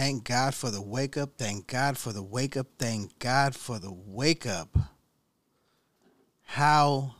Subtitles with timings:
[0.00, 1.32] Thank God for the wake up.
[1.36, 2.68] Thank God for the wake up.
[2.78, 4.74] Thank God for the wake up.
[6.40, 7.16] How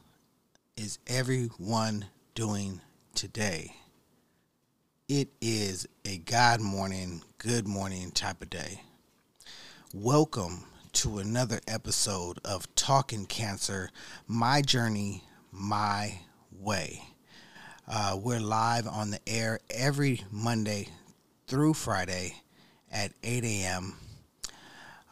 [0.79, 2.81] is everyone doing
[3.15, 3.77] today?
[5.11, 8.81] It is a God morning, good morning type of day.
[9.93, 13.91] Welcome to another episode of Talking Cancer
[14.27, 15.23] My Journey,
[15.53, 17.03] My Way.
[17.87, 20.89] Uh, we're live on the air every Monday
[21.47, 22.37] through Friday
[22.91, 23.97] at 8 a.m.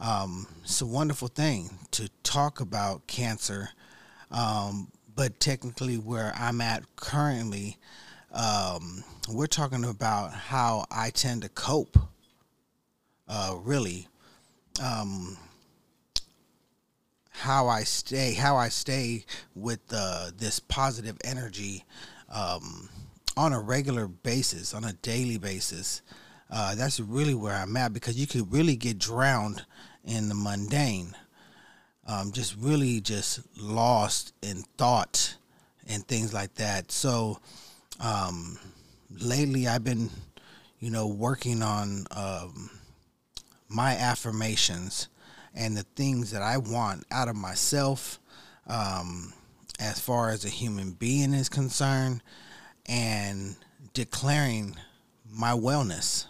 [0.01, 3.71] Um, it's a wonderful thing to talk about cancer,
[4.31, 7.79] um, but technically, where I'm at currently,
[8.33, 11.99] um, we're talking about how I tend to cope.
[13.27, 14.09] Uh, really,
[14.83, 15.37] um,
[17.31, 19.25] how I stay, how I stay
[19.55, 21.85] with uh, this positive energy
[22.33, 22.89] um,
[23.37, 26.03] on a regular basis, on a daily basis.
[26.51, 29.65] Uh, that's really where I'm at because you could really get drowned
[30.05, 31.15] in the mundane,
[32.07, 35.37] um, just really just lost in thought
[35.87, 36.91] and things like that.
[36.91, 37.39] So
[38.01, 38.59] um,
[39.11, 40.11] lately, I've been,
[40.81, 42.71] you know, working on um,
[43.69, 45.09] my affirmations
[45.55, 48.19] and the things that I want out of myself
[48.67, 49.33] um,
[49.79, 52.23] as far as a human being is concerned
[52.87, 53.57] and
[53.93, 54.77] declaring
[55.31, 56.27] my wellness.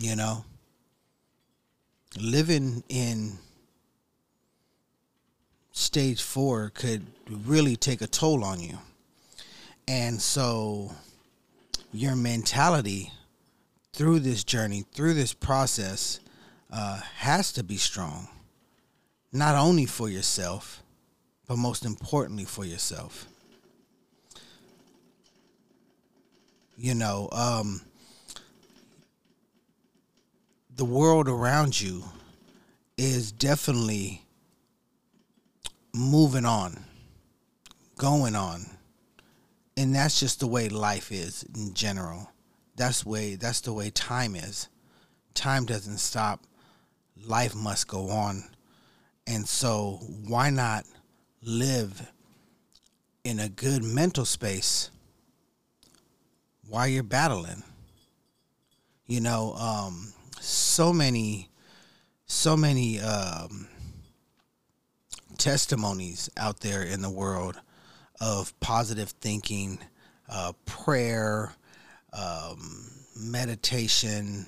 [0.00, 0.44] You know,
[2.16, 3.36] living in
[5.72, 8.78] stage four could really take a toll on you.
[9.88, 10.92] And so
[11.92, 13.10] your mentality
[13.92, 16.20] through this journey, through this process,
[16.72, 18.28] uh, has to be strong
[19.32, 20.80] not only for yourself,
[21.48, 23.26] but most importantly for yourself.
[26.76, 27.80] You know, um,
[30.78, 32.02] the world around you
[32.96, 34.24] is definitely
[35.94, 36.82] moving on,
[37.98, 38.64] going on.
[39.76, 42.32] And that's just the way life is in general.
[42.76, 44.68] That's way that's the way time is.
[45.34, 46.44] Time doesn't stop.
[47.26, 48.44] Life must go on
[49.28, 50.86] and so, why not
[51.42, 52.10] live
[53.24, 54.90] in a good mental space
[56.66, 57.62] while you're battling?
[59.06, 61.50] You know, um, so many,
[62.26, 63.68] so many um,
[65.38, 67.60] testimonies out there in the world
[68.20, 69.78] of positive thinking,
[70.28, 71.54] uh, prayer,
[72.12, 74.46] um, meditation,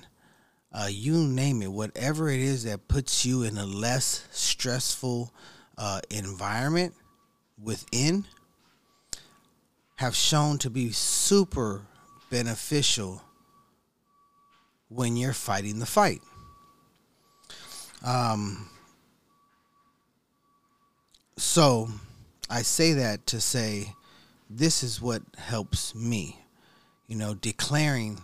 [0.73, 5.33] uh, you name it, whatever it is that puts you in a less stressful
[5.77, 6.93] uh, environment
[7.61, 8.25] within,
[9.95, 11.81] have shown to be super
[12.29, 13.21] beneficial
[14.93, 16.21] when you're fighting the fight.
[18.03, 18.69] Um,
[21.37, 21.87] so
[22.49, 23.93] I say that to say
[24.49, 26.39] this is what helps me,
[27.07, 28.19] you know, declaring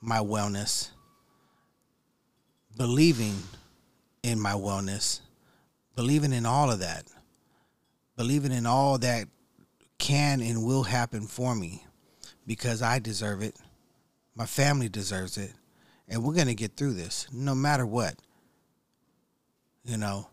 [0.00, 0.90] my wellness
[2.76, 3.34] believing
[4.22, 5.20] in my wellness,
[5.94, 7.06] believing in all of that,
[8.16, 9.26] believing in all that
[9.98, 11.84] can and will happen for me
[12.46, 13.56] because I deserve it.
[14.34, 15.52] My family deserves it.
[16.08, 18.14] And we're going to get through this no matter what.
[19.84, 20.28] You know,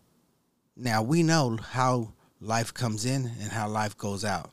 [0.76, 4.50] now we know how life comes in and how life goes out.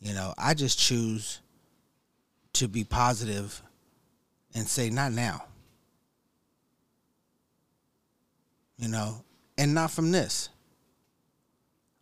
[0.00, 1.40] You know, I just choose
[2.54, 3.62] to be positive
[4.54, 5.44] and say, not now.
[8.78, 9.24] you know,
[9.56, 10.48] and not from this.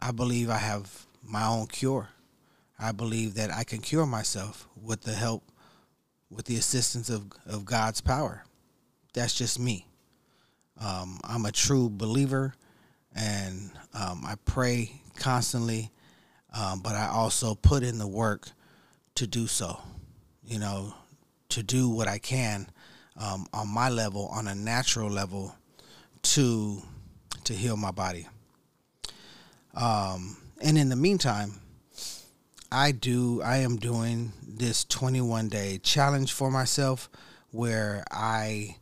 [0.00, 2.08] I believe I have my own cure.
[2.78, 5.44] I believe that I can cure myself with the help,
[6.34, 8.44] with the assistance of, of God's power.
[9.12, 9.86] That's just me.
[10.80, 12.54] Um, I'm a true believer
[13.14, 15.90] and um, I pray constantly,
[16.52, 18.48] um, but I also put in the work
[19.14, 19.80] to do so,
[20.44, 20.94] you know,
[21.50, 22.68] to do what I can
[23.16, 25.54] um, on my level, on a natural level,
[26.22, 26.82] to
[27.44, 28.26] to heal my body.
[29.74, 31.60] Um, and in the meantime,
[32.74, 37.08] I do I am doing this 21 day challenge for myself
[37.52, 38.78] where I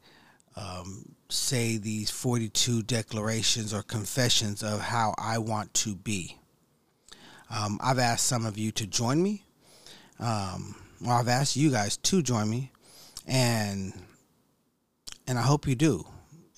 [0.56, 6.38] um, say these 42 declarations or confessions of how I want to be.
[7.50, 9.44] Um, I've asked some of you to join me.
[10.18, 12.72] Um, well, I've asked you guys to join me,
[13.26, 13.92] and
[15.26, 16.06] and I hope you do.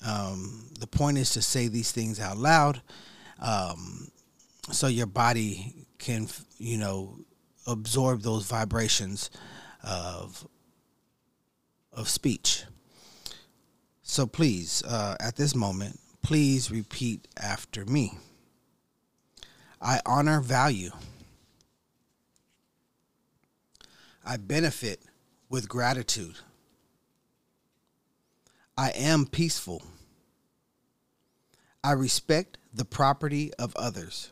[0.07, 2.81] Um, the point is to say these things out loud,
[3.41, 4.07] um,
[4.71, 6.29] so your body can,
[6.59, 7.17] you know,
[7.67, 9.31] absorb those vibrations
[9.83, 10.47] of
[11.93, 12.65] of speech.
[14.03, 18.19] So please, uh, at this moment, please repeat after me.
[19.81, 20.91] I honor value.
[24.27, 25.01] I benefit
[25.49, 26.37] with gratitude.
[28.77, 29.83] I am peaceful.
[31.83, 34.31] I respect the property of others.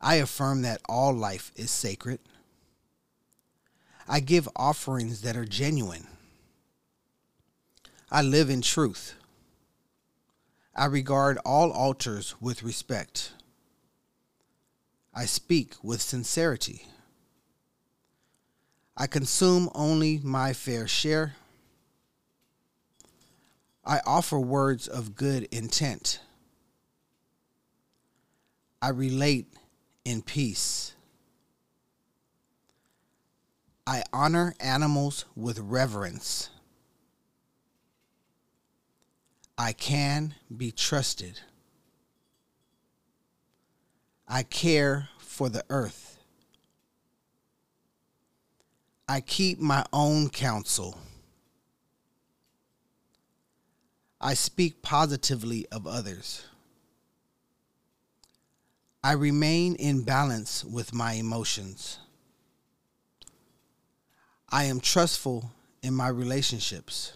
[0.00, 2.20] I affirm that all life is sacred.
[4.08, 6.06] I give offerings that are genuine.
[8.10, 9.14] I live in truth.
[10.74, 13.32] I regard all altars with respect.
[15.12, 16.86] I speak with sincerity.
[18.96, 21.34] I consume only my fair share.
[23.84, 26.20] I offer words of good intent.
[28.80, 29.48] I relate
[30.08, 30.94] in peace.
[33.86, 36.48] I honor animals with reverence.
[39.58, 41.40] I can be trusted.
[44.26, 46.18] I care for the earth.
[49.06, 50.98] I keep my own counsel.
[54.22, 56.44] I speak positively of others.
[59.02, 61.98] I remain in balance with my emotions.
[64.50, 65.52] I am trustful
[65.82, 67.12] in my relationships.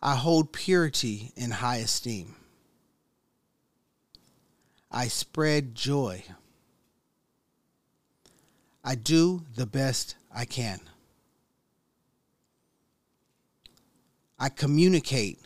[0.00, 2.36] I hold purity in high esteem.
[4.90, 6.24] I spread joy.
[8.84, 10.80] I do the best I can.
[14.38, 15.38] I communicate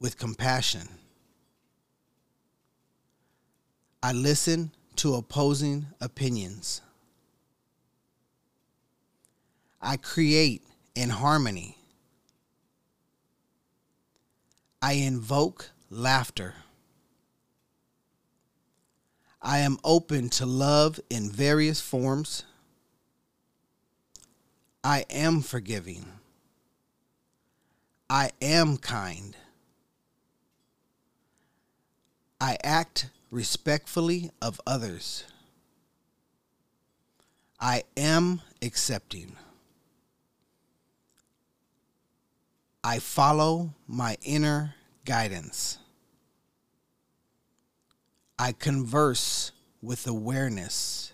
[0.00, 0.97] with compassion.
[4.02, 6.82] I listen to opposing opinions.
[9.80, 10.62] I create
[10.94, 11.76] in harmony.
[14.80, 16.54] I invoke laughter.
[19.42, 22.44] I am open to love in various forms.
[24.82, 26.06] I am forgiving.
[28.10, 29.36] I am kind.
[32.40, 35.24] I act respectfully of others.
[37.60, 39.36] I am accepting.
[42.82, 45.78] I follow my inner guidance.
[48.38, 49.50] I converse
[49.82, 51.12] with awareness.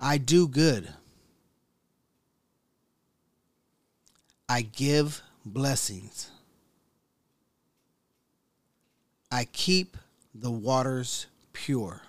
[0.00, 0.92] I do good.
[4.48, 6.30] I give blessings.
[9.30, 9.96] I keep
[10.34, 12.02] the waters pure.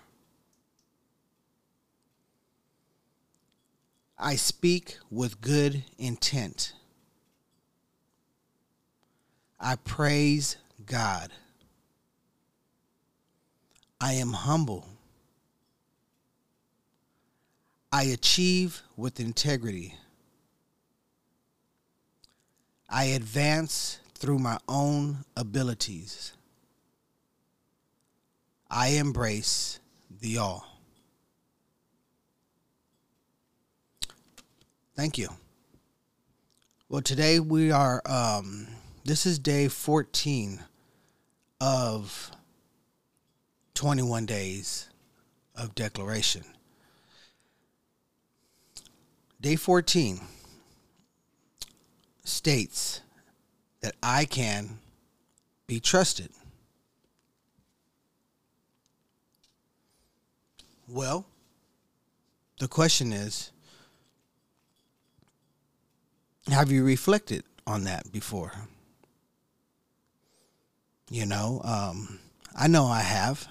[4.17, 6.73] I speak with good intent.
[9.59, 11.31] I praise God.
[13.99, 14.87] I am humble.
[17.91, 19.95] I achieve with integrity.
[22.89, 26.33] I advance through my own abilities.
[28.69, 29.79] I embrace
[30.21, 30.65] the all.
[34.95, 35.29] Thank you.
[36.89, 38.67] Well, today we are, um,
[39.05, 40.59] this is day 14
[41.61, 42.31] of
[43.75, 44.89] 21 days
[45.55, 46.43] of declaration.
[49.39, 50.19] Day 14
[52.25, 53.01] states
[53.81, 54.79] that I can
[55.65, 56.29] be trusted.
[60.91, 61.27] Well,
[62.59, 63.51] the question is
[66.47, 68.51] have you reflected on that before?
[71.11, 72.17] You know, um,
[72.55, 73.47] I know I have,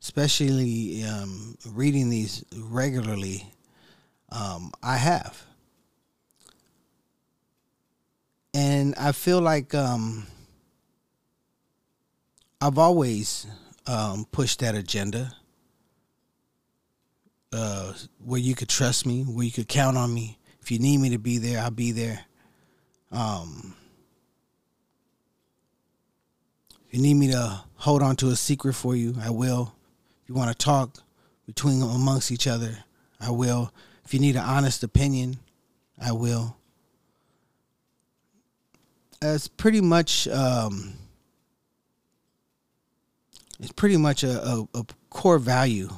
[0.00, 3.44] especially um, reading these regularly
[4.32, 5.42] um, I have.
[8.54, 10.26] And I feel like um,
[12.62, 13.46] I've always
[13.86, 15.34] um, pushed that agenda
[17.52, 17.92] uh,
[18.24, 20.38] where you could trust me, where you could count on me.
[20.60, 22.20] If you need me to be there, I'll be there.
[23.10, 23.74] Um,
[26.86, 29.74] if you need me to hold on to a secret for you, I will.
[30.22, 30.98] If you want to talk
[31.46, 32.84] between amongst each other,
[33.20, 33.72] I will.
[34.04, 35.38] If you need an honest opinion,
[36.00, 36.56] I will.
[39.20, 40.94] It's pretty much um,
[43.58, 45.90] it's pretty much a, a, a core value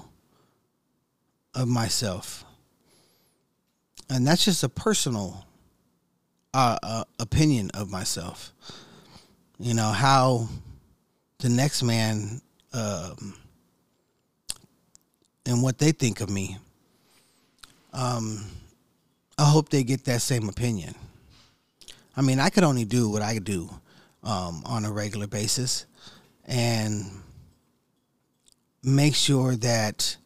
[1.55, 2.45] of myself
[4.11, 5.47] and that's just a personal
[6.53, 8.53] uh, uh, opinion of myself.
[9.59, 10.49] You know how
[11.39, 12.41] the next man
[12.73, 13.35] um,
[15.47, 16.59] and what they think of me.
[17.93, 18.45] Um,
[19.39, 20.95] I hope they get that same opinion.
[22.17, 23.71] I mean, I could only do what I do
[24.23, 25.87] um, on a regular basis,
[26.47, 27.07] and
[28.83, 30.17] make sure that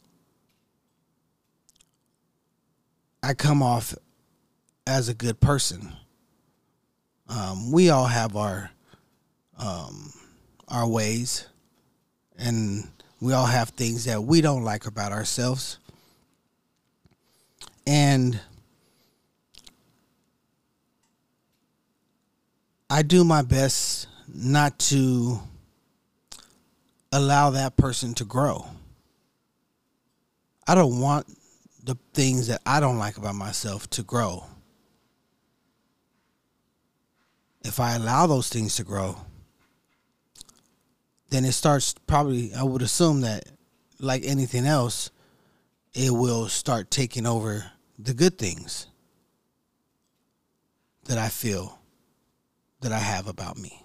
[3.25, 3.95] I come off
[4.87, 5.95] as a good person.
[7.27, 8.71] Um, we all have our
[9.57, 10.13] um,
[10.69, 11.47] our ways,
[12.37, 12.87] and
[13.23, 15.79] we all have things that we don't like about ourselves.
[17.87, 18.39] And
[22.91, 25.41] I do my best not to
[27.11, 28.67] allow that person to grow.
[30.67, 31.27] I don't want
[31.85, 34.45] the things that I don't like about myself to grow.
[37.63, 39.17] If I allow those things to grow,
[41.31, 43.45] then it starts probably, I would assume that,
[43.99, 45.11] like anything else,
[45.93, 48.87] it will start taking over the good things
[51.05, 51.79] that I feel
[52.81, 53.83] that I have about me.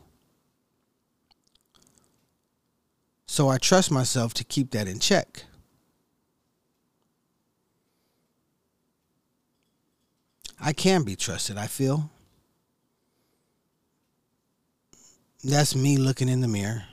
[3.28, 5.44] So I trust myself to keep that in check.
[10.62, 12.10] I can be trusted, I feel.
[15.44, 16.84] That's me looking in the mirror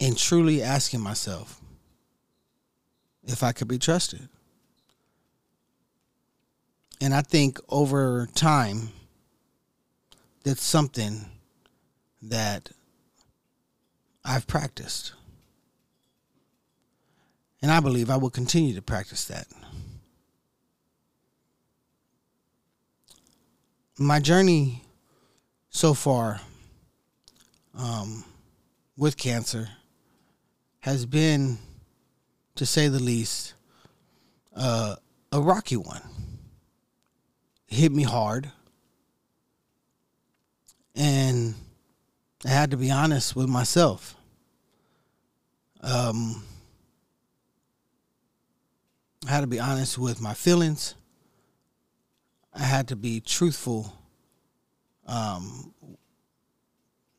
[0.00, 1.60] and truly asking myself
[3.26, 4.28] if I could be trusted.
[7.00, 8.90] And I think over time,
[10.44, 11.26] that's something
[12.22, 12.70] that
[14.24, 15.12] I've practiced.
[17.62, 19.46] And I believe I will continue to practice that.
[23.98, 24.82] My journey
[25.70, 26.40] so far
[27.78, 28.24] um,
[28.96, 29.68] with cancer
[30.80, 31.58] has been,
[32.56, 33.54] to say the least,
[34.56, 34.96] uh,
[35.30, 36.02] a rocky one.
[37.68, 38.50] It hit me hard.
[40.96, 41.54] And
[42.44, 44.16] I had to be honest with myself.
[45.82, 46.42] Um,
[49.28, 50.96] I had to be honest with my feelings.
[52.54, 53.92] I had to be truthful
[55.06, 55.74] um,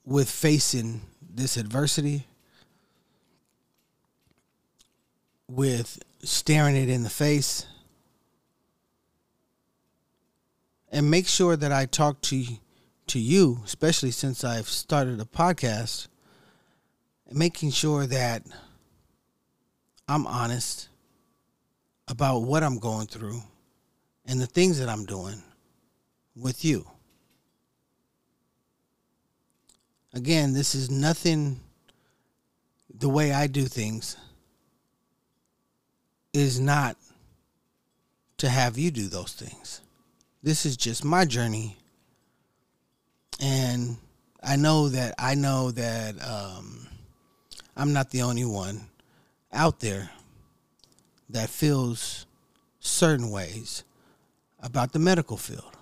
[0.05, 2.25] with facing this adversity
[5.47, 7.65] with staring it in the face
[10.91, 12.45] and make sure that I talk to
[13.07, 16.07] to you, especially since I've started a podcast,
[17.31, 18.41] making sure that
[20.07, 20.89] I'm honest
[22.07, 23.43] about what I'm going through
[24.27, 25.41] and the things that I'm doing
[26.35, 26.85] with you.
[30.13, 31.59] Again, this is nothing
[32.93, 34.15] the way I do things
[36.33, 36.97] is not
[38.37, 39.81] to have you do those things.
[40.43, 41.77] This is just my journey.
[43.39, 43.97] And
[44.41, 46.87] I know that I know that um,
[47.75, 48.87] I'm not the only one
[49.51, 50.09] out there
[51.29, 52.25] that feels
[52.79, 53.83] certain ways
[54.61, 55.77] about the medical field.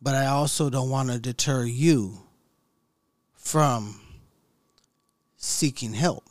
[0.00, 2.18] But I also don't want to deter you
[3.34, 4.00] from
[5.36, 6.24] seeking help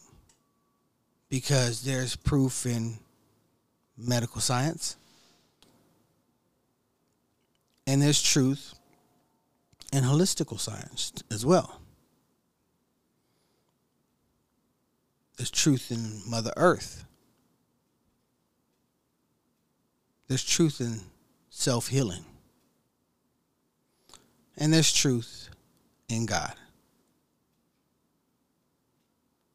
[1.29, 2.97] because there's proof in
[3.97, 4.97] medical science
[7.87, 8.75] and there's truth
[9.93, 11.79] in holistical science as well.
[15.37, 17.05] There's truth in Mother Earth.
[20.27, 21.01] There's truth in
[21.49, 22.25] self healing.
[24.57, 25.49] And there's truth
[26.09, 26.55] in God.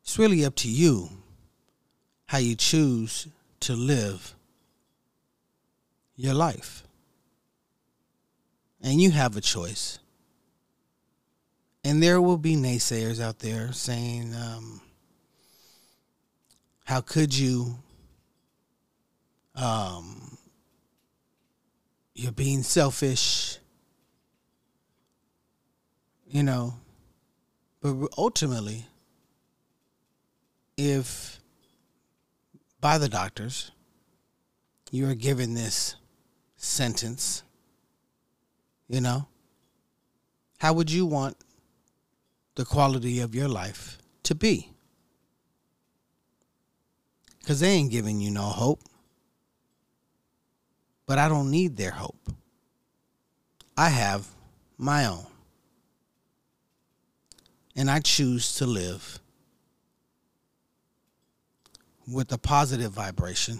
[0.02, 1.08] It's really up to you
[2.26, 3.26] how you choose
[3.60, 4.34] to live
[6.16, 6.84] your life.
[8.82, 9.98] And you have a choice.
[11.84, 14.80] And there will be naysayers out there saying, um,
[16.84, 17.78] how could you?
[19.54, 20.38] Um,
[22.20, 23.58] you're being selfish.
[26.28, 26.74] You know,
[27.80, 28.86] but ultimately,
[30.76, 31.40] if
[32.80, 33.70] by the doctors.
[34.90, 35.96] You are given this
[36.56, 37.42] sentence.
[38.88, 39.28] You know?
[40.58, 41.36] How would you want
[42.56, 44.70] the quality of your life to be?
[47.38, 48.80] Because they ain't giving you no hope.
[51.11, 52.31] But I don't need their hope.
[53.76, 54.29] I have
[54.79, 55.26] my own.
[57.75, 59.19] And I choose to live
[62.07, 63.59] with a positive vibration,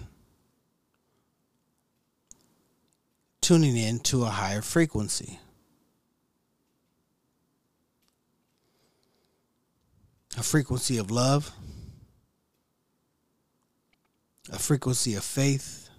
[3.41, 5.41] tuning in to a higher frequency.
[10.39, 11.51] A frequency of love,
[14.53, 15.90] a frequency of faith,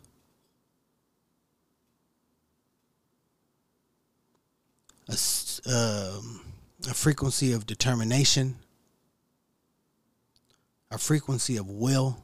[5.10, 5.18] a,
[5.70, 6.42] um,
[6.90, 8.58] a frequency of determination,
[10.90, 12.18] a frequency of will,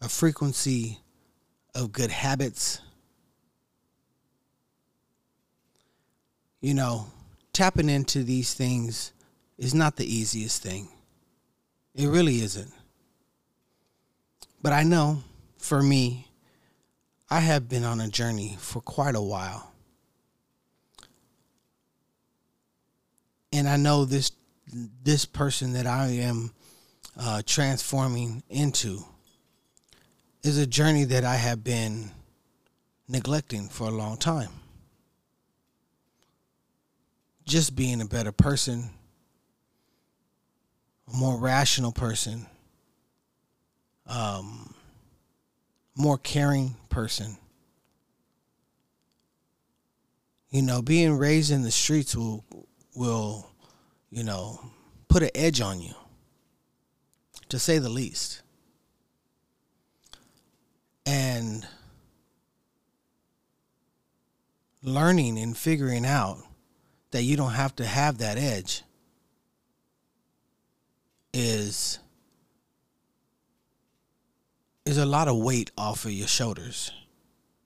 [0.00, 0.98] a frequency
[1.74, 2.80] of good habits.
[6.60, 7.06] You know,
[7.52, 9.12] tapping into these things
[9.58, 10.88] is not the easiest thing.
[11.94, 12.72] It really isn't.
[14.62, 15.22] But I know
[15.56, 16.27] for me,
[17.30, 19.72] I have been on a journey for quite a while.
[23.52, 24.32] And I know this
[25.02, 26.52] this person that I am
[27.18, 29.02] uh, transforming into
[30.42, 32.10] is a journey that I have been
[33.08, 34.50] neglecting for a long time.
[37.46, 38.90] Just being a better person,
[41.10, 42.46] a more rational person,
[44.06, 44.74] um,
[45.98, 47.36] more caring person.
[50.50, 52.44] You know, being raised in the streets will
[52.94, 53.50] will,
[54.10, 54.60] you know,
[55.08, 55.92] put an edge on you,
[57.50, 58.42] to say the least.
[61.04, 61.66] And
[64.82, 66.38] learning and figuring out
[67.10, 68.82] that you don't have to have that edge
[71.32, 71.98] is
[74.88, 76.90] is a lot of weight off of your shoulders.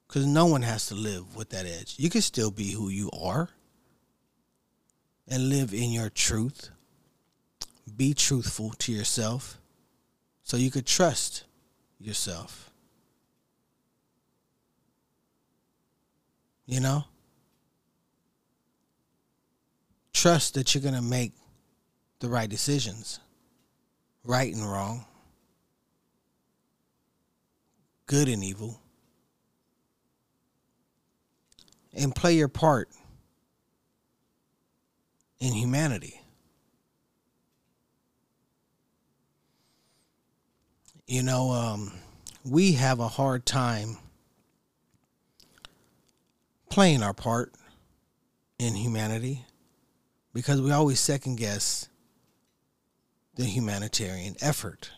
[0.09, 1.95] Because no one has to live with that edge.
[1.97, 3.49] You can still be who you are
[5.29, 6.71] and live in your truth.
[7.97, 9.59] Be truthful to yourself
[10.43, 11.45] so you could trust
[12.01, 12.71] yourself.
[16.67, 17.05] You know?
[20.13, 21.33] Trust that you're going to make
[22.19, 23.21] the right decisions
[24.25, 25.05] right and wrong,
[28.07, 28.81] good and evil,
[31.95, 32.89] and play your part
[35.41, 36.21] in humanity.
[41.07, 41.93] You know, um,
[42.45, 43.99] we have a hard time
[46.71, 47.53] playing our part
[48.59, 49.45] in humanity
[50.33, 51.89] because we always second guess
[53.35, 54.91] the humanitarian effort.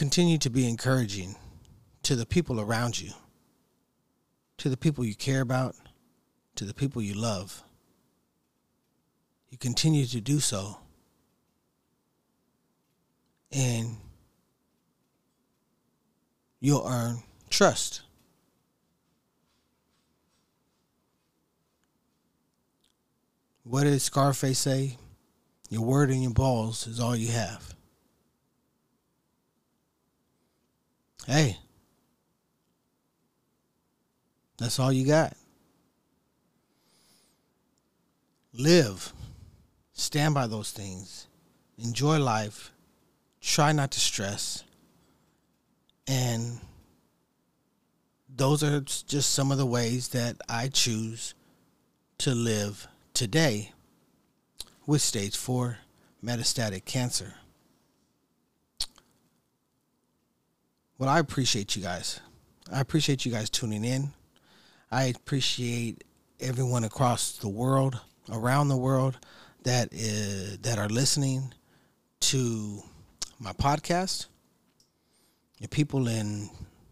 [0.00, 1.36] Continue to be encouraging
[2.04, 3.10] to the people around you,
[4.56, 5.76] to the people you care about,
[6.54, 7.62] to the people you love.
[9.50, 10.78] You continue to do so.
[13.52, 13.98] And
[16.60, 18.00] you'll earn trust.
[23.64, 24.96] What did Scarface say?
[25.68, 27.74] Your word and your balls is all you have.
[31.26, 31.58] Hey,
[34.58, 35.36] that's all you got.
[38.52, 39.12] Live,
[39.92, 41.28] stand by those things,
[41.78, 42.72] enjoy life,
[43.40, 44.64] try not to stress,
[46.06, 46.60] and
[48.28, 51.34] those are just some of the ways that I choose
[52.18, 53.72] to live today
[54.86, 55.78] with stage four
[56.24, 57.34] metastatic cancer.
[61.00, 62.20] Well, I appreciate you guys.
[62.70, 64.12] I appreciate you guys tuning in.
[64.92, 66.04] I appreciate
[66.38, 67.98] everyone across the world,
[68.30, 69.18] around the world,
[69.62, 71.54] that is, that are listening
[72.20, 72.82] to
[73.38, 74.26] my podcast.
[75.62, 76.50] The people in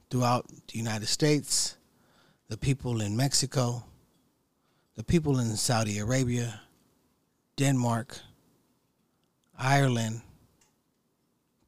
[0.08, 1.76] throughout the United States,
[2.48, 3.84] the people in Mexico,
[4.94, 6.62] the people in Saudi Arabia,
[7.58, 8.18] Denmark,
[9.58, 10.22] Ireland,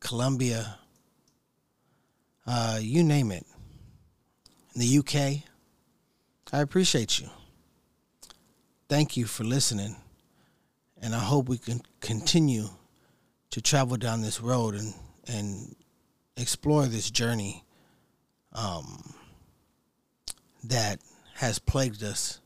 [0.01, 0.79] Colombia,
[2.51, 3.47] uh, you name it,
[4.75, 5.45] in the UK,
[6.53, 7.29] I appreciate you.
[8.89, 9.97] Thank you for listening,
[11.01, 12.69] and I hope we can continue
[13.51, 14.95] to travel down this road and
[15.27, 15.77] and
[16.37, 17.65] explore this journey
[18.53, 19.15] um,
[20.65, 20.99] that
[21.35, 22.41] has plagued us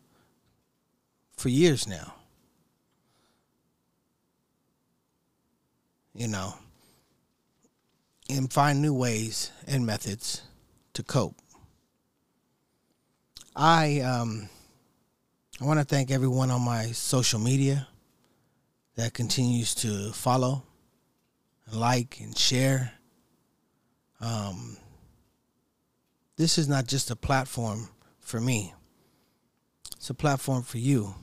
[1.37, 2.15] for years now.
[6.15, 6.55] you know,
[8.35, 10.43] and find new ways and methods
[10.93, 11.37] to cope.
[13.55, 14.49] I um,
[15.61, 17.87] I want to thank everyone on my social media
[18.97, 20.65] that continues to follow,
[21.73, 22.93] like, and share.
[24.21, 24.77] Um,
[26.37, 27.89] this is not just a platform
[28.21, 28.75] for me.
[29.97, 31.15] It's a platform for you.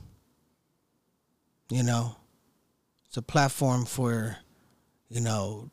[1.68, 2.16] You know,
[3.06, 4.36] it's a platform for,
[5.08, 5.70] you know,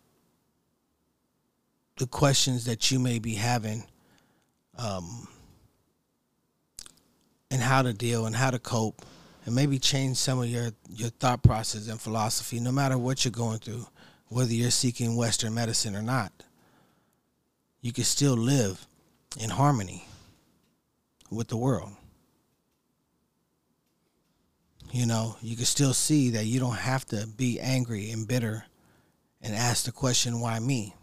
[2.00, 3.86] the questions that you may be having,
[4.78, 5.28] um,
[7.52, 9.02] and how to deal and how to cope,
[9.46, 12.60] and maybe change some of your your thought process and philosophy.
[12.60, 13.86] No matter what you're going through,
[14.28, 16.32] whether you're seeking Western medicine or not,
[17.82, 18.88] you can still live
[19.38, 20.08] in harmony
[21.30, 21.92] with the world.
[24.92, 28.66] You know, you can still see that you don't have to be angry and bitter
[29.42, 30.96] and ask the question, why me?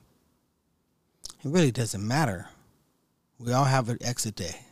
[1.46, 2.48] It really doesn't matter.
[3.38, 4.62] We all have an exit day.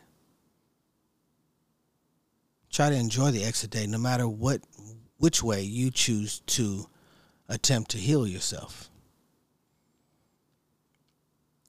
[2.69, 4.59] Try to enjoy the exit day no matter what
[5.17, 6.89] which way you choose to
[7.47, 8.89] attempt to heal yourself.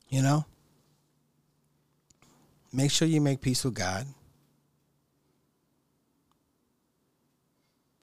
[0.09, 0.45] You know?
[2.73, 4.09] Make sure you make peace with God.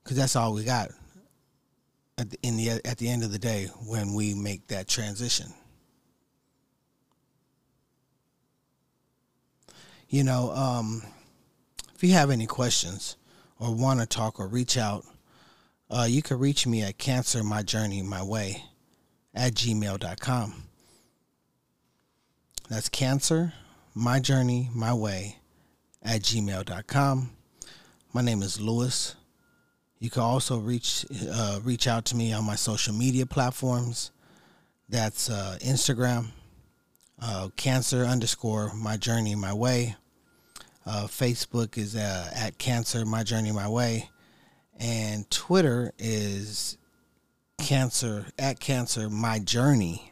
[0.05, 0.91] Cuz that's all we got
[2.17, 5.53] at the, the at the end of the day when we make that transition.
[10.09, 11.03] You know, um,
[11.95, 13.17] if you have any questions
[13.59, 15.05] or want to talk or reach out,
[15.89, 18.63] uh, you can reach me at cancer my journey my way
[19.33, 20.63] at gmail.com.
[22.69, 23.53] That's cancer
[23.95, 25.39] my journey my way
[26.01, 27.31] at gmail.com.
[28.13, 29.15] My name is Lewis.
[29.99, 34.11] You can also reach uh, reach out to me on my social media platforms.
[34.89, 36.27] That's uh, Instagram,
[37.23, 39.95] uh, cancer underscore my journey my way.
[40.85, 44.09] Uh, Facebook is uh, at Cancer My Journey My Way,
[44.77, 46.77] and Twitter is
[47.57, 50.11] Cancer at Cancer My Journey.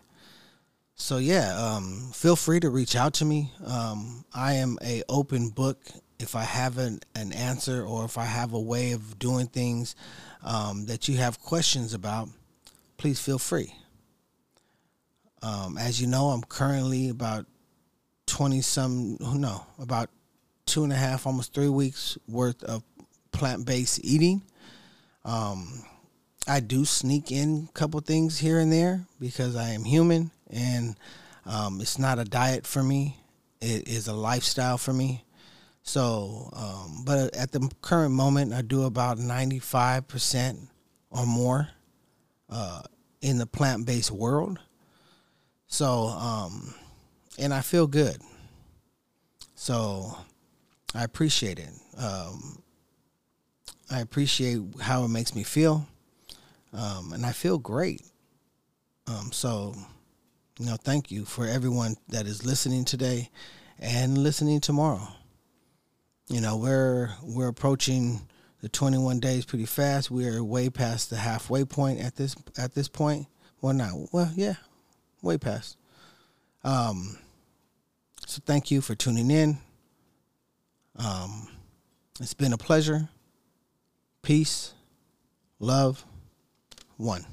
[0.95, 3.51] So yeah, um, feel free to reach out to me.
[3.65, 5.79] Um, I am a open book.
[6.19, 9.95] If I have an, an answer or if I have a way of doing things
[10.43, 12.29] um, that you have questions about,
[12.97, 13.73] please feel free.
[15.41, 17.45] Um, as you know, I'm currently about
[18.25, 20.09] twenty some no about
[20.65, 22.83] two and a half, almost three weeks worth of
[23.31, 24.41] plant based eating.
[25.25, 25.83] Um,
[26.47, 30.95] I do sneak in a couple things here and there because I am human and
[31.45, 33.17] um, it's not a diet for me.
[33.61, 35.23] It is a lifestyle for me.
[35.83, 40.67] So, um, but at the current moment, I do about 95%
[41.09, 41.69] or more
[42.49, 42.81] uh,
[43.21, 44.59] in the plant based world.
[45.71, 46.75] So, um,
[47.39, 48.17] and I feel good.
[49.55, 50.17] So,
[50.93, 51.69] I appreciate it.
[51.97, 52.61] Um,
[53.89, 55.87] I appreciate how it makes me feel,
[56.73, 58.01] um, and I feel great.
[59.07, 59.73] Um, so,
[60.59, 63.29] you know, thank you for everyone that is listening today
[63.79, 65.07] and listening tomorrow.
[66.27, 68.27] You know, we're we're approaching
[68.61, 70.11] the 21 days pretty fast.
[70.11, 73.27] We're way past the halfway point at this at this point.
[73.61, 74.55] Well, not well, yeah,
[75.21, 75.77] way past.
[76.63, 77.17] Um,
[78.25, 79.57] so thank you for tuning in.
[80.95, 81.47] Um,
[82.19, 83.09] it's been a pleasure.
[84.21, 84.73] Peace,
[85.59, 86.05] love,
[86.97, 87.25] one.